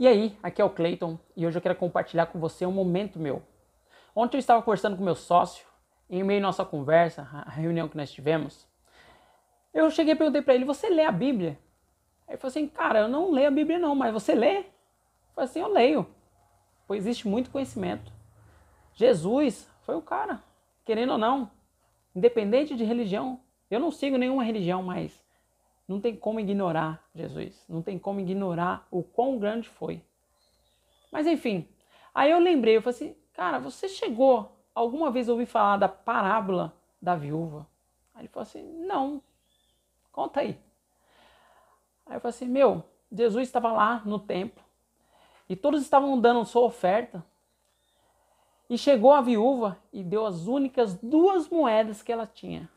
E 0.00 0.08
aí, 0.08 0.34
aqui 0.42 0.62
é 0.62 0.64
o 0.64 0.70
Clayton 0.70 1.18
e 1.36 1.46
hoje 1.46 1.58
eu 1.58 1.60
quero 1.60 1.76
compartilhar 1.76 2.24
com 2.24 2.40
você 2.40 2.64
um 2.64 2.72
momento 2.72 3.18
meu. 3.18 3.42
Ontem 4.16 4.38
eu 4.38 4.40
estava 4.40 4.62
conversando 4.62 4.96
com 4.96 5.04
meu 5.04 5.14
sócio, 5.14 5.66
em 6.08 6.24
meio 6.24 6.40
à 6.40 6.42
nossa 6.42 6.64
conversa, 6.64 7.28
a 7.30 7.50
reunião 7.50 7.86
que 7.86 7.98
nós 7.98 8.10
tivemos, 8.10 8.66
eu 9.74 9.90
cheguei 9.90 10.14
e 10.14 10.16
perguntei 10.16 10.40
para 10.40 10.54
ele: 10.54 10.64
Você 10.64 10.88
lê 10.88 11.04
a 11.04 11.12
Bíblia? 11.12 11.58
Aí 12.26 12.32
ele 12.32 12.38
falou 12.38 12.48
assim: 12.48 12.66
Cara, 12.66 13.00
eu 13.00 13.08
não 13.08 13.30
leio 13.30 13.48
a 13.48 13.50
Bíblia 13.50 13.78
não, 13.78 13.94
mas 13.94 14.10
você 14.10 14.34
lê? 14.34 14.60
Eu 14.60 14.64
falei 15.34 15.50
assim: 15.50 15.60
Eu 15.60 15.68
leio. 15.68 16.06
Pois 16.86 17.02
existe 17.02 17.28
muito 17.28 17.50
conhecimento. 17.50 18.10
Jesus 18.94 19.68
foi 19.82 19.96
o 19.96 20.02
cara, 20.02 20.42
querendo 20.82 21.12
ou 21.12 21.18
não, 21.18 21.50
independente 22.16 22.74
de 22.74 22.84
religião. 22.84 23.38
Eu 23.70 23.78
não 23.78 23.90
sigo 23.90 24.16
nenhuma 24.16 24.44
religião, 24.44 24.82
mas 24.82 25.22
não 25.90 26.00
tem 26.00 26.14
como 26.14 26.38
ignorar 26.38 27.04
Jesus. 27.12 27.64
Não 27.68 27.82
tem 27.82 27.98
como 27.98 28.20
ignorar 28.20 28.86
o 28.92 29.02
quão 29.02 29.40
grande 29.40 29.68
foi. 29.68 30.00
Mas 31.10 31.26
enfim, 31.26 31.68
aí 32.14 32.30
eu 32.30 32.38
lembrei, 32.38 32.76
eu 32.76 32.80
falei 32.82 32.94
assim, 32.94 33.16
cara, 33.32 33.58
você 33.58 33.88
chegou 33.88 34.56
alguma 34.72 35.10
vez 35.10 35.28
a 35.28 35.32
ouvir 35.32 35.46
falar 35.46 35.78
da 35.78 35.88
parábola 35.88 36.72
da 37.02 37.16
viúva? 37.16 37.66
Aí 38.14 38.20
ele 38.22 38.28
falou 38.28 38.44
assim, 38.44 38.62
não, 38.86 39.20
conta 40.12 40.42
aí. 40.42 40.56
Aí 42.06 42.14
eu 42.14 42.20
falei 42.20 42.36
assim, 42.36 42.46
meu, 42.46 42.84
Jesus 43.10 43.48
estava 43.48 43.72
lá 43.72 44.00
no 44.04 44.20
templo 44.20 44.62
e 45.48 45.56
todos 45.56 45.82
estavam 45.82 46.20
dando 46.20 46.44
sua 46.44 46.62
oferta. 46.62 47.26
E 48.68 48.78
chegou 48.78 49.12
a 49.12 49.20
viúva 49.20 49.76
e 49.92 50.04
deu 50.04 50.24
as 50.24 50.46
únicas 50.46 50.94
duas 50.94 51.48
moedas 51.48 52.00
que 52.00 52.12
ela 52.12 52.28
tinha. 52.28 52.70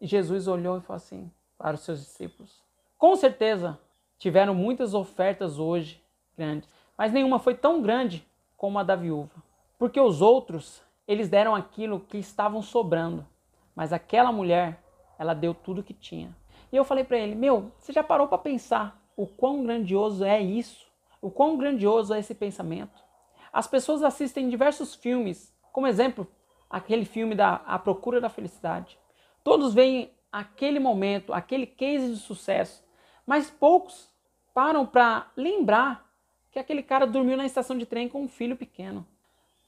E 0.00 0.06
Jesus 0.06 0.46
olhou 0.46 0.78
e 0.78 0.80
falou 0.82 0.98
assim: 0.98 1.32
para 1.60 1.74
os 1.74 1.80
seus 1.80 2.00
discípulos. 2.00 2.62
Com 2.96 3.14
certeza 3.14 3.78
tiveram 4.16 4.54
muitas 4.54 4.94
ofertas 4.94 5.58
hoje 5.58 6.02
grandes, 6.34 6.66
mas 6.96 7.12
nenhuma 7.12 7.38
foi 7.38 7.54
tão 7.54 7.82
grande 7.82 8.26
como 8.56 8.78
a 8.78 8.82
da 8.82 8.96
viúva. 8.96 9.42
Porque 9.78 10.00
os 10.00 10.22
outros, 10.22 10.82
eles 11.06 11.28
deram 11.28 11.54
aquilo 11.54 12.00
que 12.00 12.16
estavam 12.16 12.62
sobrando, 12.62 13.26
mas 13.74 13.92
aquela 13.92 14.32
mulher, 14.32 14.82
ela 15.18 15.34
deu 15.34 15.52
tudo 15.52 15.82
que 15.82 15.92
tinha. 15.92 16.34
E 16.72 16.76
eu 16.76 16.84
falei 16.84 17.04
para 17.04 17.18
ele: 17.18 17.34
"Meu, 17.34 17.70
você 17.78 17.92
já 17.92 18.02
parou 18.02 18.26
para 18.26 18.38
pensar 18.38 18.98
o 19.14 19.26
quão 19.26 19.62
grandioso 19.62 20.24
é 20.24 20.40
isso? 20.40 20.90
O 21.20 21.30
quão 21.30 21.58
grandioso 21.58 22.14
é 22.14 22.20
esse 22.20 22.34
pensamento? 22.34 23.04
As 23.52 23.66
pessoas 23.66 24.02
assistem 24.02 24.48
diversos 24.48 24.94
filmes, 24.94 25.54
como 25.72 25.86
exemplo, 25.86 26.26
aquele 26.70 27.04
filme 27.04 27.34
da 27.34 27.56
A 27.66 27.78
Procura 27.78 28.18
da 28.18 28.30
Felicidade. 28.30 28.98
Todos 29.44 29.74
veem 29.74 30.10
aquele 30.32 30.78
momento, 30.78 31.32
aquele 31.32 31.66
case 31.66 32.12
de 32.12 32.16
sucesso, 32.16 32.84
mas 33.26 33.50
poucos 33.50 34.10
param 34.54 34.86
para 34.86 35.30
lembrar 35.36 36.08
que 36.50 36.58
aquele 36.58 36.82
cara 36.82 37.06
dormiu 37.06 37.36
na 37.36 37.46
estação 37.46 37.76
de 37.78 37.86
trem 37.86 38.08
com 38.08 38.22
um 38.22 38.28
filho 38.28 38.56
pequeno. 38.56 39.06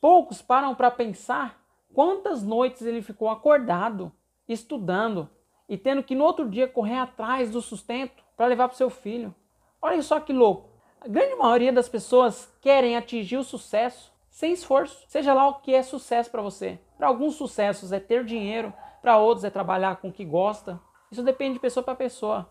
Poucos 0.00 0.42
param 0.42 0.74
para 0.74 0.90
pensar 0.90 1.62
quantas 1.94 2.42
noites 2.42 2.82
ele 2.82 3.02
ficou 3.02 3.28
acordado, 3.30 4.12
estudando 4.48 5.28
e 5.68 5.78
tendo 5.78 6.02
que 6.02 6.14
no 6.14 6.24
outro 6.24 6.48
dia 6.48 6.66
correr 6.66 6.98
atrás 6.98 7.50
do 7.50 7.62
sustento 7.62 8.22
para 8.36 8.46
levar 8.46 8.68
para 8.68 8.76
seu 8.76 8.90
filho. 8.90 9.34
Olha 9.80 10.02
só 10.02 10.18
que 10.18 10.32
louco. 10.32 10.70
A 11.00 11.08
grande 11.08 11.34
maioria 11.34 11.72
das 11.72 11.88
pessoas 11.88 12.52
querem 12.60 12.96
atingir 12.96 13.36
o 13.36 13.44
sucesso 13.44 14.12
sem 14.28 14.52
esforço, 14.52 15.04
seja 15.08 15.34
lá 15.34 15.46
o 15.48 15.60
que 15.60 15.74
é 15.74 15.82
sucesso 15.82 16.30
para 16.30 16.42
você. 16.42 16.78
Para 17.02 17.08
alguns 17.08 17.34
sucessos 17.34 17.90
é 17.90 17.98
ter 17.98 18.24
dinheiro, 18.24 18.72
para 19.00 19.18
outros 19.18 19.42
é 19.42 19.50
trabalhar 19.50 19.96
com 19.96 20.06
o 20.06 20.12
que 20.12 20.24
gosta. 20.24 20.80
Isso 21.10 21.20
depende 21.20 21.54
de 21.54 21.58
pessoa 21.58 21.82
para 21.82 21.96
pessoa. 21.96 22.48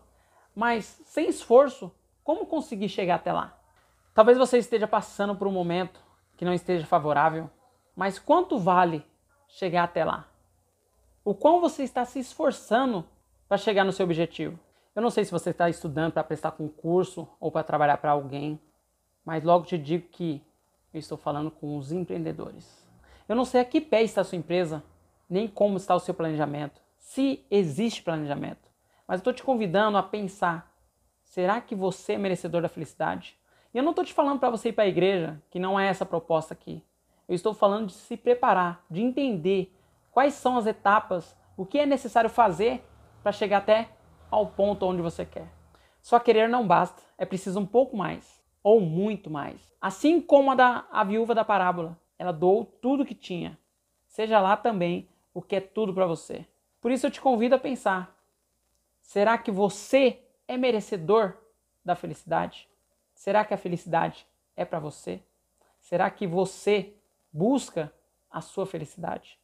Mas 0.54 1.00
sem 1.06 1.26
esforço, 1.26 1.90
como 2.22 2.44
conseguir 2.44 2.90
chegar 2.90 3.14
até 3.14 3.32
lá? 3.32 3.58
Talvez 4.12 4.36
você 4.36 4.58
esteja 4.58 4.86
passando 4.86 5.34
por 5.34 5.48
um 5.48 5.52
momento 5.52 5.98
que 6.36 6.44
não 6.44 6.52
esteja 6.52 6.84
favorável, 6.84 7.48
mas 7.96 8.18
quanto 8.18 8.58
vale 8.58 9.02
chegar 9.48 9.84
até 9.84 10.04
lá? 10.04 10.28
O 11.24 11.34
quão 11.34 11.58
você 11.58 11.82
está 11.82 12.04
se 12.04 12.18
esforçando 12.18 13.06
para 13.48 13.56
chegar 13.56 13.84
no 13.84 13.92
seu 13.92 14.04
objetivo? 14.04 14.60
Eu 14.94 15.00
não 15.00 15.08
sei 15.08 15.24
se 15.24 15.32
você 15.32 15.48
está 15.48 15.70
estudando 15.70 16.12
para 16.12 16.24
prestar 16.24 16.50
concurso 16.50 17.26
ou 17.40 17.50
para 17.50 17.64
trabalhar 17.64 17.96
para 17.96 18.10
alguém, 18.10 18.60
mas 19.24 19.42
logo 19.42 19.64
te 19.64 19.78
digo 19.78 20.08
que 20.08 20.44
eu 20.92 21.00
estou 21.00 21.16
falando 21.16 21.50
com 21.50 21.78
os 21.78 21.90
empreendedores. 21.90 22.81
Eu 23.32 23.36
não 23.36 23.46
sei 23.46 23.62
a 23.62 23.64
que 23.64 23.80
pé 23.80 24.02
está 24.02 24.20
a 24.20 24.24
sua 24.24 24.36
empresa, 24.36 24.84
nem 25.26 25.48
como 25.48 25.78
está 25.78 25.94
o 25.94 25.98
seu 25.98 26.12
planejamento, 26.12 26.82
se 26.98 27.42
existe 27.50 28.02
planejamento. 28.02 28.68
Mas 29.08 29.14
eu 29.14 29.20
estou 29.20 29.32
te 29.32 29.42
convidando 29.42 29.96
a 29.96 30.02
pensar: 30.02 30.70
será 31.24 31.58
que 31.58 31.74
você 31.74 32.12
é 32.12 32.18
merecedor 32.18 32.60
da 32.60 32.68
felicidade? 32.68 33.34
E 33.72 33.78
eu 33.78 33.82
não 33.82 33.92
estou 33.92 34.04
te 34.04 34.12
falando 34.12 34.38
para 34.38 34.50
você 34.50 34.68
ir 34.68 34.74
para 34.74 34.84
a 34.84 34.88
igreja, 34.88 35.42
que 35.48 35.58
não 35.58 35.80
é 35.80 35.86
essa 35.86 36.04
a 36.04 36.06
proposta 36.06 36.52
aqui. 36.52 36.84
Eu 37.26 37.34
estou 37.34 37.54
falando 37.54 37.86
de 37.86 37.94
se 37.94 38.18
preparar, 38.18 38.84
de 38.90 39.00
entender 39.00 39.74
quais 40.10 40.34
são 40.34 40.58
as 40.58 40.66
etapas, 40.66 41.34
o 41.56 41.64
que 41.64 41.78
é 41.78 41.86
necessário 41.86 42.28
fazer 42.28 42.86
para 43.22 43.32
chegar 43.32 43.56
até 43.56 43.88
ao 44.30 44.48
ponto 44.48 44.84
onde 44.84 45.00
você 45.00 45.24
quer. 45.24 45.48
Só 46.02 46.18
querer 46.18 46.50
não 46.50 46.66
basta, 46.66 47.02
é 47.16 47.24
preciso 47.24 47.58
um 47.58 47.66
pouco 47.66 47.96
mais, 47.96 48.42
ou 48.62 48.78
muito 48.78 49.30
mais. 49.30 49.72
Assim 49.80 50.20
como 50.20 50.50
a 50.50 50.54
da 50.54 50.84
a 50.92 51.02
viúva 51.02 51.34
da 51.34 51.46
parábola, 51.46 51.96
ela 52.22 52.32
doou 52.32 52.64
tudo 52.64 53.04
que 53.04 53.16
tinha. 53.16 53.58
Seja 54.06 54.38
lá 54.38 54.56
também 54.56 55.08
o 55.34 55.42
que 55.42 55.56
é 55.56 55.60
tudo 55.60 55.92
para 55.92 56.06
você. 56.06 56.46
Por 56.80 56.92
isso 56.92 57.04
eu 57.04 57.10
te 57.10 57.20
convido 57.20 57.56
a 57.56 57.58
pensar: 57.58 58.16
será 59.00 59.36
que 59.36 59.50
você 59.50 60.22
é 60.46 60.56
merecedor 60.56 61.36
da 61.84 61.96
felicidade? 61.96 62.68
Será 63.12 63.44
que 63.44 63.52
a 63.52 63.58
felicidade 63.58 64.24
é 64.54 64.64
para 64.64 64.78
você? 64.78 65.20
Será 65.80 66.08
que 66.10 66.24
você 66.24 66.94
busca 67.32 67.92
a 68.30 68.40
sua 68.40 68.66
felicidade? 68.66 69.36